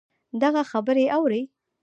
[0.41, 1.41] دغـه خبـرې اورې